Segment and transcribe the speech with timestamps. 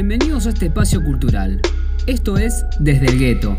[0.00, 1.60] Bienvenidos a este espacio cultural.
[2.06, 3.58] Esto es Desde el Gueto,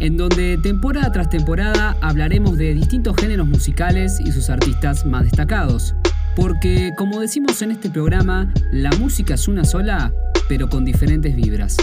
[0.00, 5.94] en donde temporada tras temporada hablaremos de distintos géneros musicales y sus artistas más destacados.
[6.34, 10.12] Porque, como decimos en este programa, la música es una sola,
[10.48, 11.76] pero con diferentes vibras.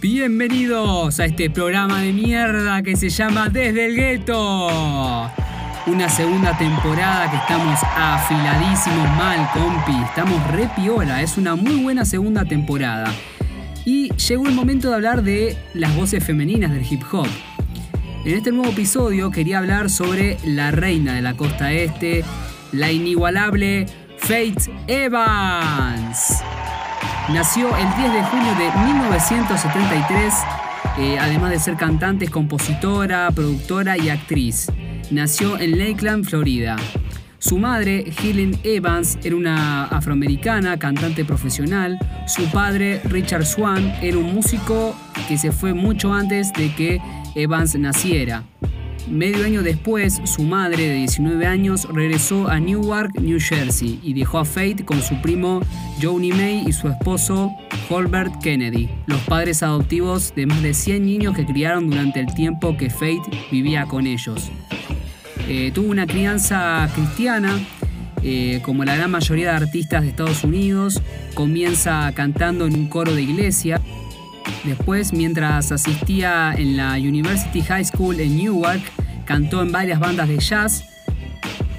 [0.00, 5.47] Bienvenidos a este programa de mierda que se llama Desde el Gueto
[5.88, 9.96] una segunda temporada que estamos afiladísimos mal, compi.
[10.04, 13.12] Estamos re piola, es una muy buena segunda temporada.
[13.84, 17.26] Y llegó el momento de hablar de las voces femeninas del hip hop.
[18.24, 22.22] En este nuevo episodio quería hablar sobre la reina de la costa este,
[22.72, 23.86] la inigualable
[24.18, 26.42] Faith Evans.
[27.30, 30.34] Nació el 10 de junio de 1973,
[30.98, 34.68] eh, además de ser cantante, compositora, productora y actriz
[35.10, 36.76] nació en Lakeland, Florida.
[37.38, 41.98] Su madre, Helen Evans, era una afroamericana, cantante profesional.
[42.26, 44.96] Su padre, Richard Swan, era un músico
[45.28, 47.00] que se fue mucho antes de que
[47.36, 48.44] Evans naciera.
[49.08, 54.40] Medio año después, su madre, de 19 años, regresó a Newark, New Jersey, y dejó
[54.40, 55.60] a Faith con su primo
[56.02, 57.50] Johnny May y su esposo
[57.88, 62.76] Holbert Kennedy, los padres adoptivos de más de 100 niños que criaron durante el tiempo
[62.76, 64.50] que Faith vivía con ellos.
[65.48, 67.58] Eh, tuvo una crianza cristiana,
[68.22, 71.00] eh, como la gran mayoría de artistas de Estados Unidos,
[71.32, 73.80] comienza cantando en un coro de iglesia.
[74.64, 78.82] Después, mientras asistía en la University High School en Newark,
[79.24, 80.84] cantó en varias bandas de jazz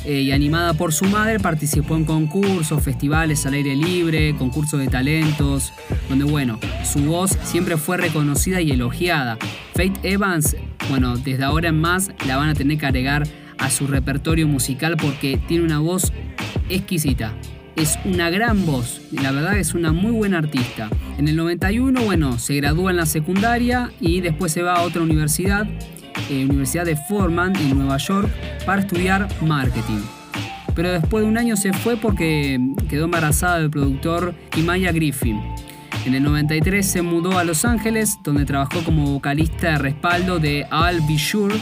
[0.03, 4.87] eh, y animada por su madre participó en concursos, festivales al aire libre, concursos de
[4.87, 5.73] talentos,
[6.09, 9.37] donde bueno, su voz siempre fue reconocida y elogiada.
[9.75, 10.55] Faith Evans,
[10.89, 13.27] bueno, desde ahora en más la van a tener que agregar
[13.59, 16.11] a su repertorio musical porque tiene una voz
[16.70, 17.33] exquisita.
[17.75, 20.89] Es una gran voz, la verdad es una muy buena artista.
[21.17, 25.02] En el 91, bueno, se gradúa en la secundaria y después se va a otra
[25.02, 25.65] universidad,
[26.30, 28.30] eh, Universidad de Foreman en Nueva York,
[28.65, 30.02] para estudiar marketing.
[30.76, 32.59] Pero después de un año se fue porque
[32.89, 35.39] quedó embarazada del productor Kimaya Griffin.
[36.05, 40.65] En el 93 se mudó a Los Ángeles, donde trabajó como vocalista de respaldo de
[40.71, 41.55] I'll Be Sure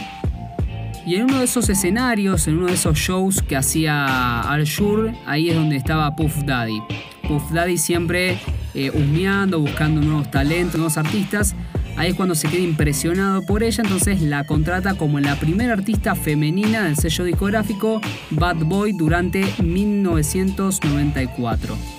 [1.08, 5.14] y en uno de esos escenarios, en uno de esos shows que hacía Al Shur,
[5.24, 6.82] ahí es donde estaba Puff Daddy.
[7.26, 8.38] Puff Daddy siempre
[8.74, 11.54] eh, husmeando, buscando nuevos talentos, nuevos artistas.
[11.96, 16.14] Ahí es cuando se queda impresionado por ella, entonces la contrata como la primera artista
[16.14, 21.97] femenina del sello discográfico Bad Boy durante 1994.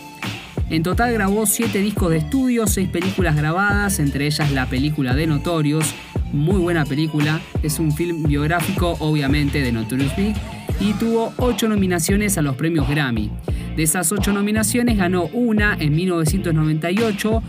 [0.70, 5.26] En total grabó 7 discos de estudio, 6 películas grabadas, entre ellas la película de
[5.26, 5.96] Notorious,
[6.32, 10.36] muy buena película, es un film biográfico obviamente de Notorious Big
[10.80, 13.32] y tuvo 8 nominaciones a los premios Grammy.
[13.76, 17.42] De esas 8 nominaciones ganó una en 1998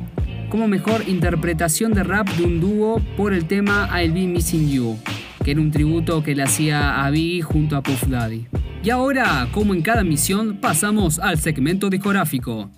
[0.48, 4.96] como mejor interpretación de rap de un dúo por el tema I'll Be Missing You,
[5.44, 8.46] que era un tributo que le hacía a junto a Puff Daddy.
[8.82, 12.70] Y ahora, como en cada misión, pasamos al segmento discográfico.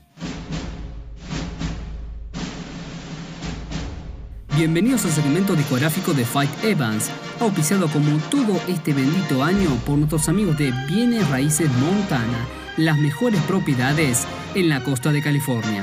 [4.55, 10.29] Bienvenidos al segmento discográfico de Fight Evans, auspiciado como todo este bendito año por nuestros
[10.29, 12.47] amigos de Bienes Raíces Montana,
[12.77, 15.83] las mejores propiedades en la costa de California.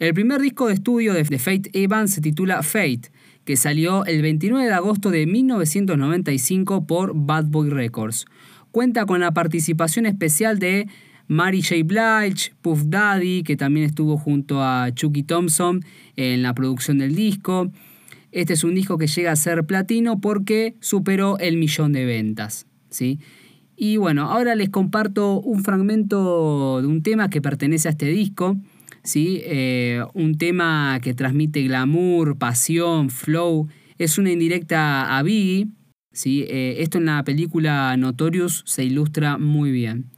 [0.00, 3.12] El primer disco de estudio de Fate Evans se titula Fate,
[3.44, 8.26] que salió el 29 de agosto de 1995 por Bad Boy Records.
[8.72, 10.88] Cuenta con la participación especial de
[11.28, 11.82] Mary J.
[11.84, 15.84] Blige, Puff Daddy, que también estuvo junto a Chucky Thompson
[16.16, 17.70] en la producción del disco.
[18.32, 22.66] Este es un disco que llega a ser platino porque superó el millón de ventas.
[22.88, 23.20] ¿sí?
[23.76, 28.56] Y bueno, ahora les comparto un fragmento de un tema que pertenece a este disco.
[29.02, 29.42] ¿sí?
[29.44, 33.68] Eh, un tema que transmite glamour, pasión, flow.
[33.98, 35.68] Es una indirecta a Biggie.
[36.12, 36.44] ¿sí?
[36.48, 40.11] Eh, esto en la película Notorious se ilustra muy bien.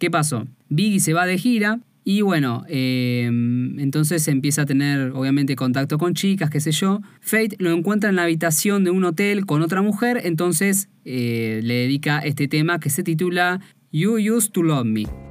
[0.00, 0.48] ¿Qué pasó?
[0.70, 6.14] Biggie se va de gira y bueno, em, entonces empieza a tener obviamente contacto con
[6.14, 7.02] chicas, qué sé yo.
[7.20, 11.74] Fate lo encuentra en la habitación de un hotel con otra mujer, entonces eh, le
[11.74, 13.60] dedica este tema que se titula
[13.92, 15.29] You Used to Love Me.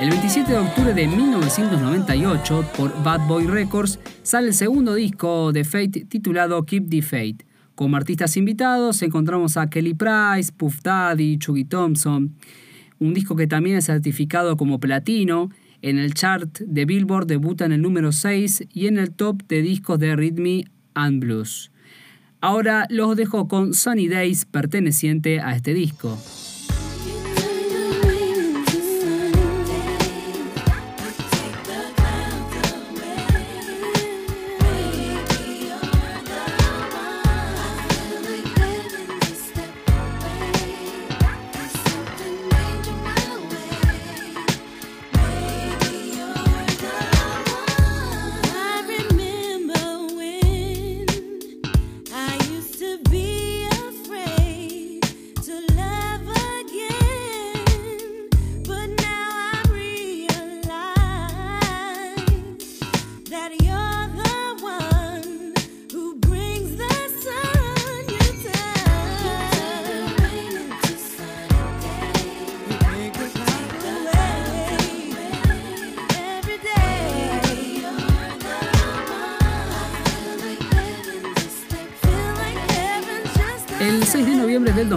[0.00, 5.64] El 27 de octubre de 1998, por Bad Boy Records, sale el segundo disco de
[5.64, 7.38] Fate titulado Keep the Fate.
[7.74, 12.36] Como artistas invitados encontramos a Kelly Price, Puff Daddy, Chucky Thompson,
[13.00, 15.50] un disco que también es certificado como platino.
[15.82, 19.62] En el chart de Billboard debuta en el número 6 y en el top de
[19.62, 21.72] discos de Rhythm and Blues.
[22.40, 26.16] Ahora los dejo con Sunny Days perteneciente a este disco.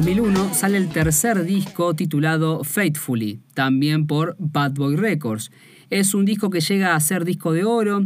[0.02, 5.52] 2001 sale el tercer disco titulado Faithfully, también por Bad Boy Records.
[5.92, 8.06] Es un disco que llega a ser disco de oro,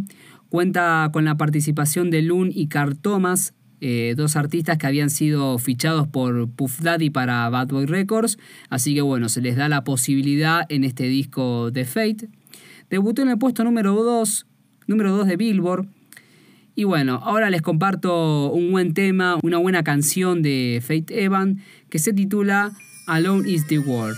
[0.50, 5.58] cuenta con la participación de Loon y Carl Thomas, eh, dos artistas que habían sido
[5.58, 8.40] fichados por Puff Daddy para Bad Boy Records,
[8.70, 12.28] así que bueno, se les da la posibilidad en este disco de Fate.
[12.90, 14.46] Debutó en el puesto número 2,
[14.88, 15.88] número 2 de Billboard,
[16.76, 22.00] y bueno, ahora les comparto un buen tema, una buena canción de Faith Evan que
[22.00, 22.74] se titula
[23.08, 24.18] Alone is the World.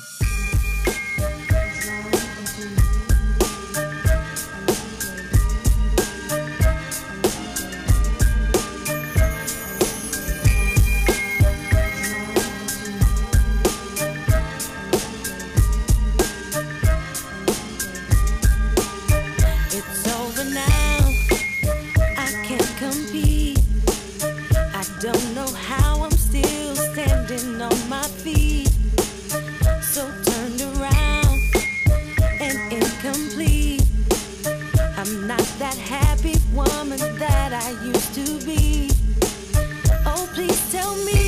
[36.08, 38.90] happy woman that I used to be.
[40.06, 41.27] Oh, please tell me.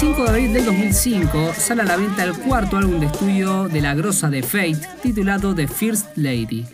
[0.00, 3.82] 5 de abril del 2005 sale a la venta el cuarto álbum de estudio de
[3.82, 6.64] la grosa de Fate, titulado The First Lady.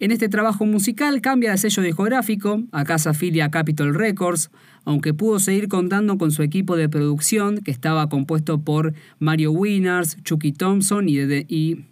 [0.00, 4.50] En este trabajo musical cambia de sello discográfico, acá se afilia a Capitol Records,
[4.86, 10.16] aunque pudo seguir contando con su equipo de producción, que estaba compuesto por Mario Winners,
[10.24, 11.84] Chucky Thompson y,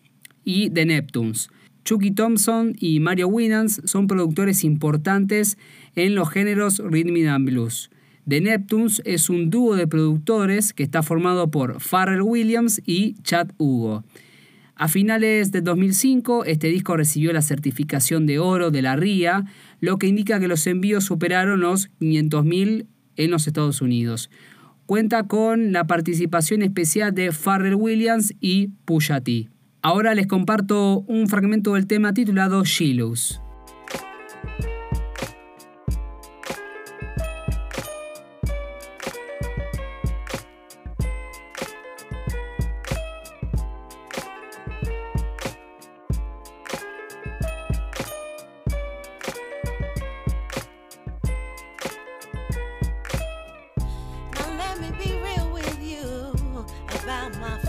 [0.42, 1.50] y The Neptunes.
[1.84, 5.58] Chucky Thompson y Mario Winans son productores importantes
[5.96, 7.90] en los géneros rhythm and blues.
[8.28, 13.50] The Neptunes es un dúo de productores que está formado por Pharrell Williams y Chad
[13.56, 14.02] Hugo.
[14.74, 19.44] A finales de 2005, este disco recibió la certificación de oro de la RIA,
[19.80, 24.28] lo que indica que los envíos superaron los 500.000 en los Estados Unidos.
[24.86, 29.48] Cuenta con la participación especial de Pharrell Williams y Pusha T.
[29.82, 33.40] Ahora les comparto un fragmento del tema titulado Shilos.
[57.06, 57.65] The way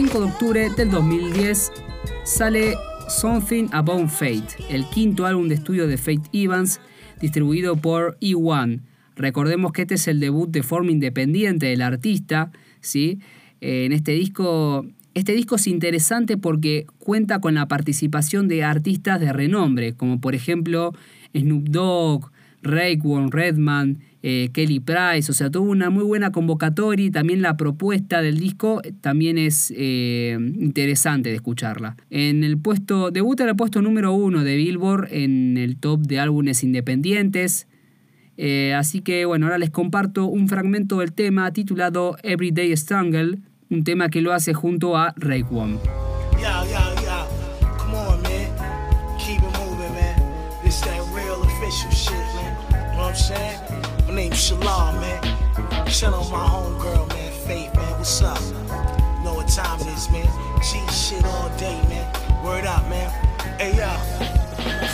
[0.00, 1.72] 5 de octubre del 2010
[2.22, 2.76] sale
[3.08, 6.80] Something About Fate, el quinto álbum de estudio de Fate Evans,
[7.20, 8.80] distribuido por E1.
[9.16, 13.18] Recordemos que este es el debut de forma independiente del artista, ¿sí?
[13.60, 19.18] Eh, en este disco, este disco es interesante porque cuenta con la participación de artistas
[19.18, 20.92] de renombre, como por ejemplo
[21.34, 22.30] Snoop Dogg,
[22.62, 27.56] Raekwon, Redman, eh, Kelly Price, o sea, tuvo una muy buena convocatoria y también la
[27.56, 31.96] propuesta del disco también es eh, interesante de escucharla.
[32.10, 36.18] En el puesto, debuta en el puesto número uno de Billboard en el top de
[36.18, 37.68] álbumes independientes.
[38.36, 43.38] Eh, así que bueno, ahora les comparto un fragmento del tema titulado Everyday Strangle,
[43.70, 45.78] un tema que lo hace junto a Raekwon.
[46.38, 46.77] My
[54.18, 55.22] name's Shalom, man.
[55.86, 57.32] Chill on my homegirl, man.
[57.46, 57.98] Faith, man.
[57.98, 58.40] What's up?
[58.40, 60.26] You know what time it is, man.
[60.60, 62.06] G shit all day, man.
[62.44, 63.10] Word up, man.
[63.60, 63.88] Hey, yo.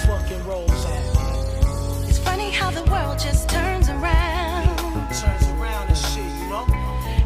[0.06, 4.76] Fucking rolls at, It's funny how the world just turns around.
[5.22, 6.66] Turns around and shit, you know?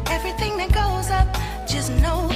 [0.07, 1.27] Everything that goes up,
[1.67, 2.28] just know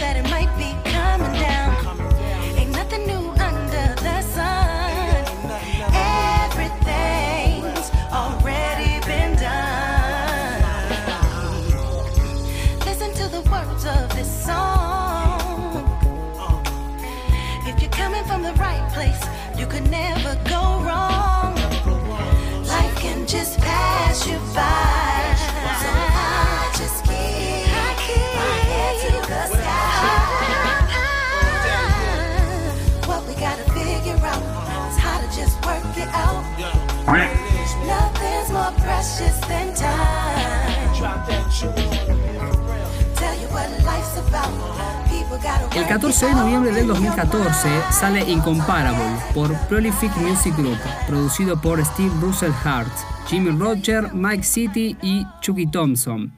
[45.75, 52.11] El 14 de noviembre del 2014 sale Incomparable por Prolific Music Group, producido por Steve
[52.21, 52.91] Russell Hart,
[53.27, 56.31] Jimmy Roger, Mike City y Chucky Thompson.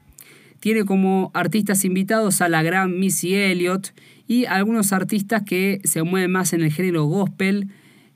[0.60, 3.92] Tiene como artistas invitados a la gran Missy Elliott
[4.26, 7.68] y algunos artistas que se mueven más en el género gospel,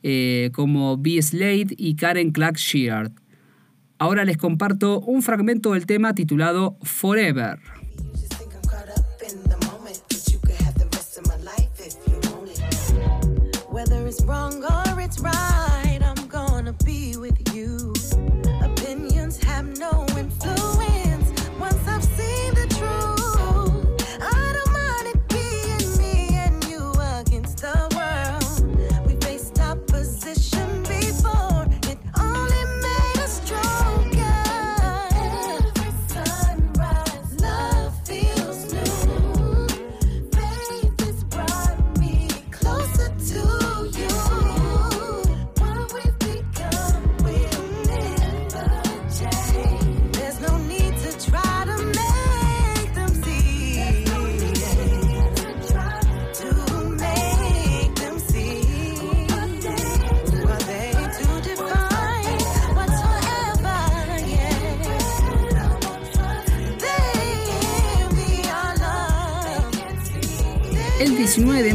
[0.02, 1.20] eh, como B.
[1.20, 3.12] Slade y Karen Clark Sheard.
[3.98, 7.58] Ahora les comparto un fragmento del tema titulado Forever.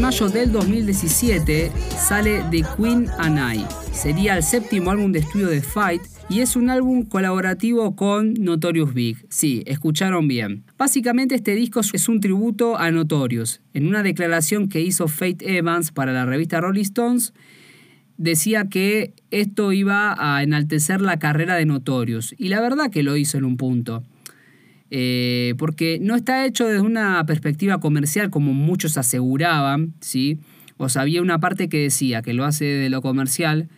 [0.06, 3.66] Mayo del 2017 sale The Queen and I.
[3.92, 8.94] Sería el séptimo álbum de estudio de Fight y es un álbum colaborativo con Notorious
[8.94, 9.26] Big.
[9.30, 10.64] Sí, escucharon bien.
[10.78, 13.62] Básicamente este disco es un tributo a Notorious.
[13.74, 17.34] En una declaración que hizo Fate Evans para la revista Rolling Stones,
[18.18, 22.36] decía que esto iba a enaltecer la carrera de Notorious.
[22.38, 24.04] Y la verdad que lo hizo en un punto.
[24.92, 30.40] Eh, porque no está hecho desde una perspectiva comercial como muchos aseguraban, ¿sí?
[30.78, 33.70] O sea, había una parte que decía que lo hace de lo comercial,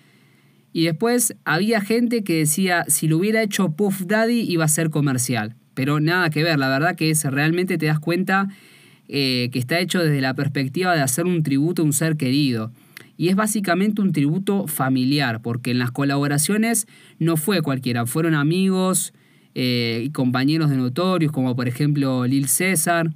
[0.74, 4.90] y después había gente que decía si lo hubiera hecho Puff Daddy iba a ser
[4.90, 8.48] comercial, pero nada que ver, la verdad que es realmente te das cuenta
[9.08, 12.72] eh, que está hecho desde la perspectiva de hacer un tributo a un ser querido.
[13.16, 16.86] Y es básicamente un tributo familiar, porque en las colaboraciones
[17.18, 19.14] no fue cualquiera, fueron amigos,
[19.60, 23.12] eh, y compañeros de notorios, como por ejemplo Lil César,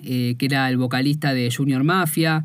[0.00, 2.44] eh, que era el vocalista de Junior Mafia.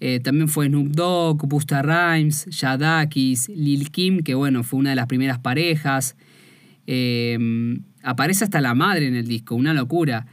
[0.00, 4.96] Eh, también fue Snoop Dogg, Busta Rhymes, Yadakis, Lil Kim, que bueno, fue una de
[4.96, 6.16] las primeras parejas.
[8.02, 10.26] aparece hasta la madre en el disco, una locura.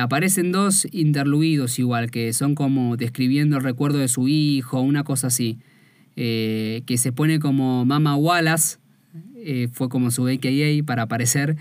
[0.00, 5.26] aparecen dos interluidos igual, que son como describiendo el recuerdo de su hijo, una cosa
[5.26, 5.58] así.
[6.16, 8.78] que se pone como Mama Wallace,
[9.44, 11.56] eh, fue como su AKA para aparecer.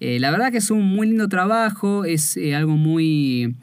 [0.00, 3.54] Eh, la verdad que es un muy lindo trabajo, es eh, algo muy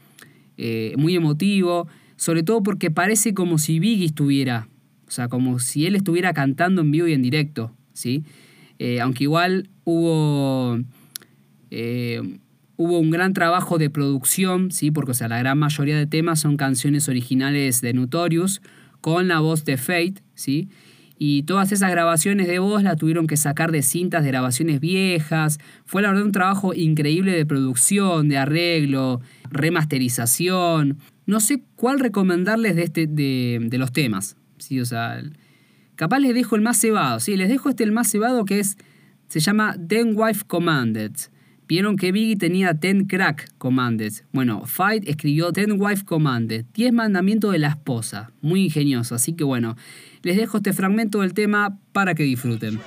[0.97, 4.67] muy emotivo, sobre todo porque parece como si Biggie estuviera,
[5.07, 8.25] o sea, como si él estuviera cantando en vivo y en directo, ¿sí?
[9.01, 10.77] Aunque igual hubo,
[12.75, 14.91] hubo un gran trabajo de producción, ¿sí?
[14.91, 18.61] Porque, o sea, la gran mayoría de temas son canciones originales de Notorious
[18.99, 20.67] con la voz de Fate, ¿sí?
[21.21, 25.59] Y todas esas grabaciones de voz las tuvieron que sacar de cintas de grabaciones viejas.
[25.83, 29.19] Fue la verdad un trabajo increíble de producción, de arreglo,
[29.51, 30.97] remasterización.
[31.25, 34.37] No sé cuál recomendarles de, este, de, los temas.
[34.59, 34.79] ¿sí?
[34.79, 35.21] O sea,
[35.95, 37.19] capaz les dejo el más cebado.
[37.19, 37.35] ¿sí?
[37.35, 38.77] Les dejo este el más cebado que es,
[39.27, 41.11] se llama Ten Wife Commanded.
[41.69, 44.11] Vieron que Biggie tenía Ten Crack Commanded.
[44.31, 46.65] Bueno, Fight escribió Ten Wife Commanded.
[46.73, 48.31] Diez mandamientos de la esposa.
[48.41, 49.13] Muy ingenioso.
[49.13, 49.77] Así que bueno,
[50.23, 52.79] les dejo este fragmento del tema para que disfruten.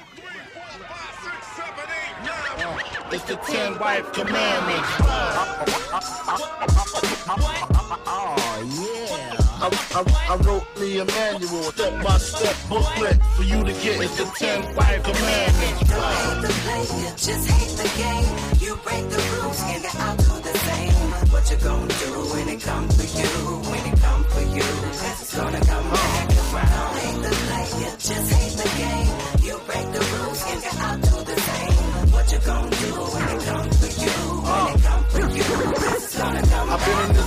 [9.62, 14.02] I, I, I, wrote me a manual, step by step booklet for you to get.
[14.02, 15.86] It's the ten wife commandments.
[15.86, 18.58] Don't hate the play, just hate the game.
[18.58, 20.94] You break the rules, and get out to the same.
[21.30, 23.30] What you gonna do when it comes for you?
[23.70, 24.66] When it comes for you,
[24.98, 26.94] it's gonna come back around.
[26.98, 27.68] Hate the play,
[28.02, 29.14] just hate the game.
[29.46, 32.10] You break the rules, and I'll do the same.
[32.10, 34.16] What you gonna do when it comes for you?
[34.42, 35.46] When it comes for you,
[35.94, 37.21] it's gonna come I've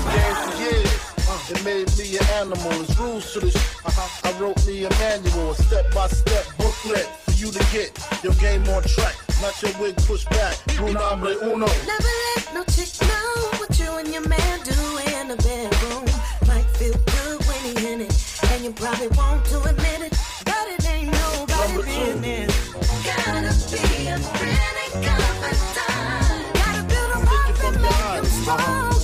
[1.48, 2.72] It made me an animal.
[2.72, 3.56] There's rules to this.
[3.86, 4.30] Uh-huh.
[4.30, 8.82] I wrote me a manual, a step-by-step booklet for you to get your game on
[8.82, 9.16] track.
[9.42, 10.58] Not your wig pushed back.
[10.80, 11.68] Rule number uno.
[11.68, 14.74] Never let no chick know what you and your man do
[15.14, 16.06] in the bedroom.
[16.48, 20.66] Might feel good when he in it, and you probably won't to admit it, but
[20.66, 22.74] it ain't nobody business.
[23.06, 26.58] Gotta be a pretty confidant.
[26.58, 28.95] Gotta build a rock and make him strong.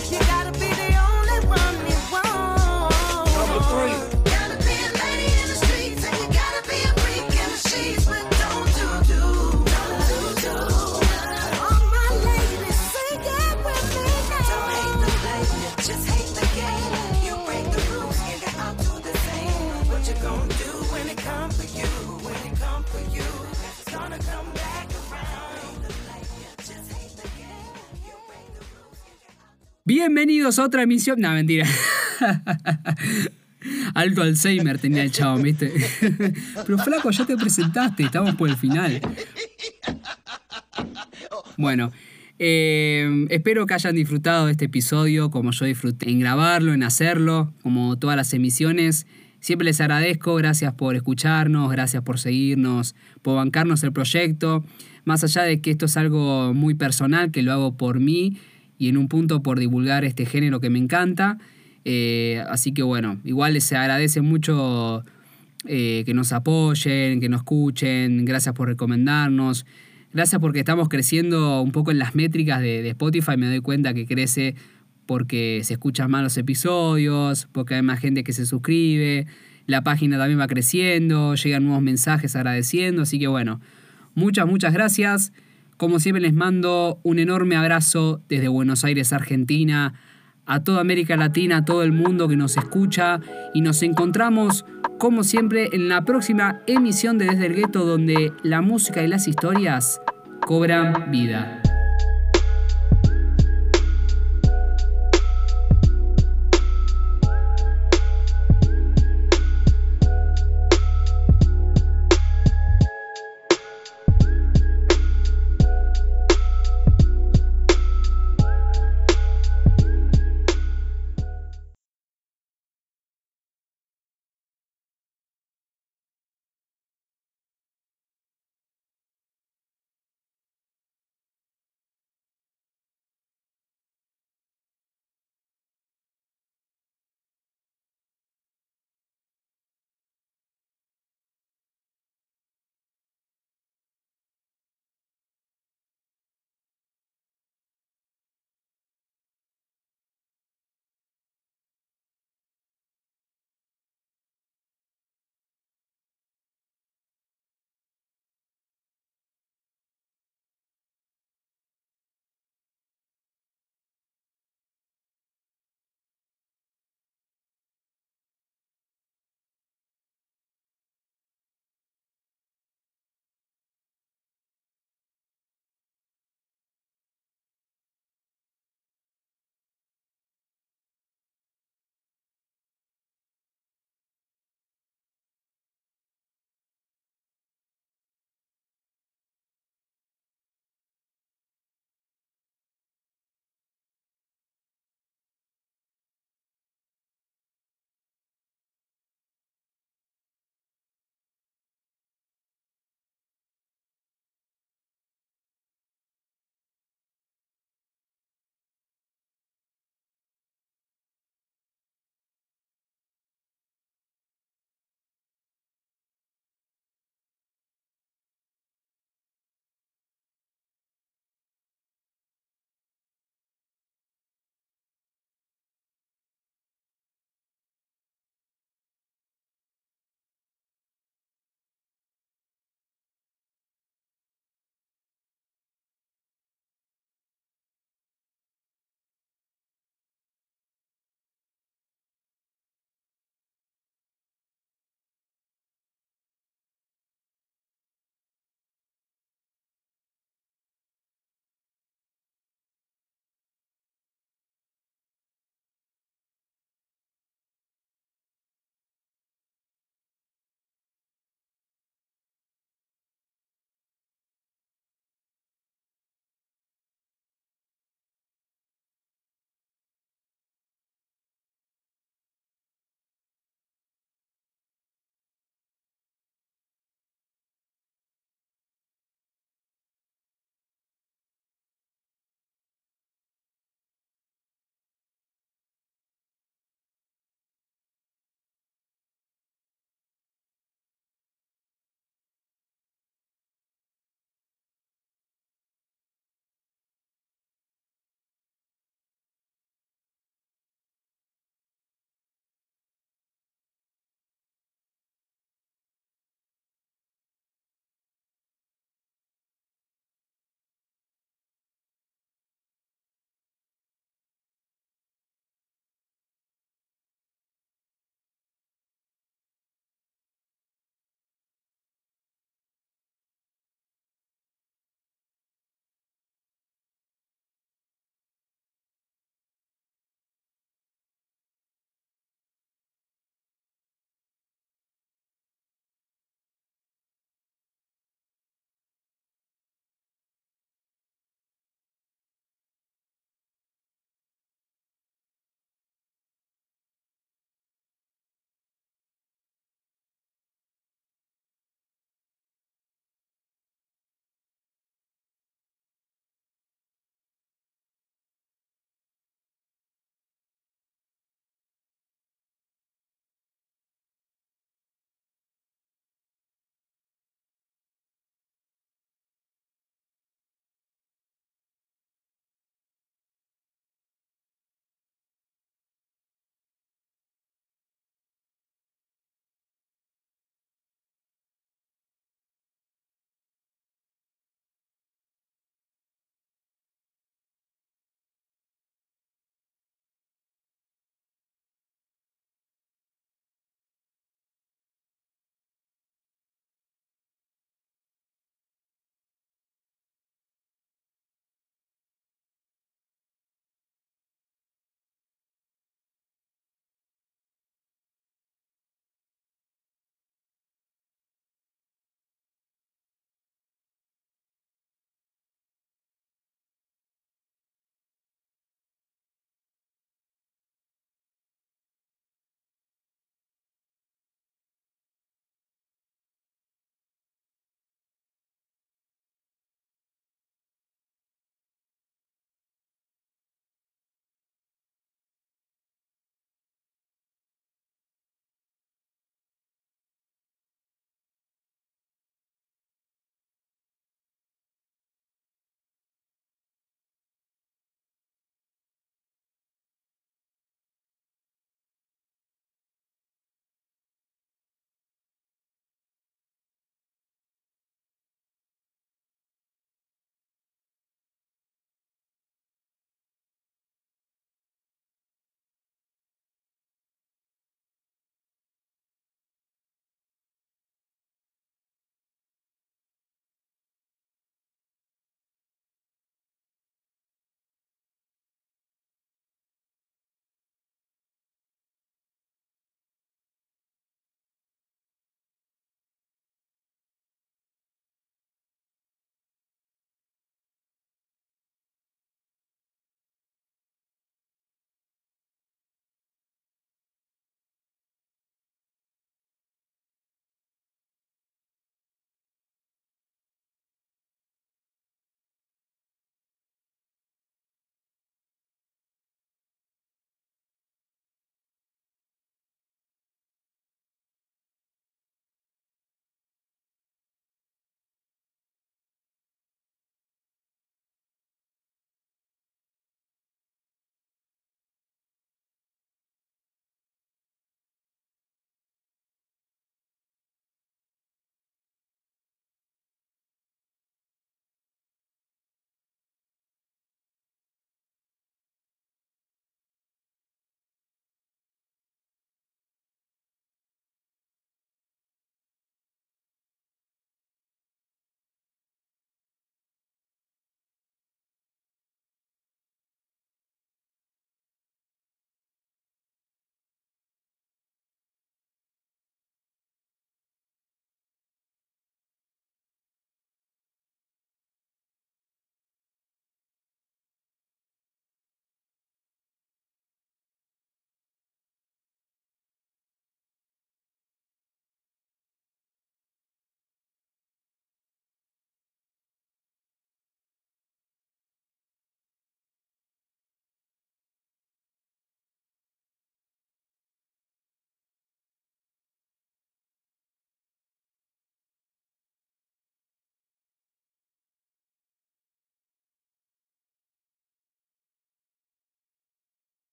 [29.94, 31.20] Bienvenidos a otra emisión.
[31.20, 31.68] No, mentira.
[33.94, 35.70] Alto Alzheimer tenía el chavo, ¿viste?
[36.66, 39.02] Pero flaco, ya te presentaste, estamos por el final.
[41.58, 41.92] Bueno,
[42.40, 47.54] eh, espero que hayan disfrutado de este episodio como yo disfruté en grabarlo, en hacerlo,
[47.62, 49.08] como todas las emisiones.
[49.42, 54.64] Siempre les agradezco, gracias por escucharnos, gracias por seguirnos, por bancarnos el proyecto.
[55.04, 58.38] Más allá de que esto es algo muy personal, que lo hago por mí,
[58.82, 61.38] y en un punto por divulgar este género que me encanta.
[61.86, 65.06] Eh, así que bueno, igual les agradece mucho
[65.68, 69.68] eh, que nos apoyen, que nos escuchen, gracias por recomendarnos,
[70.12, 74.08] gracias porque estamos creciendo un poco en las métricas de, Spotify, me doy cuenta que
[74.08, 74.56] crece
[75.06, 79.28] porque se escuchan más los episodios, porque hay más gente que se suscribe,
[79.68, 83.62] la página también va creciendo, llegan nuevos mensajes agradeciendo, así que bueno,
[84.16, 85.34] muchas, muchas gracias.
[85.82, 89.96] Como siempre les mando un enorme abrazo desde Buenos Aires, Argentina,
[90.46, 93.20] a toda América Latina, a todo el mundo que nos escucha
[93.56, 94.64] y nos encontramos
[95.00, 99.28] como siempre en la próxima emisión de Desde el Gueto donde la música y las
[99.28, 100.00] historias
[100.46, 101.61] cobran vida.